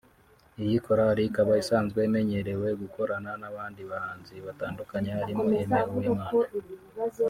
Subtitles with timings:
[0.63, 6.29] Iyi korali ikaba isanzwe imenyerewe gukorana n’abandi bahanzi batandukanye harimo Aime Uwimana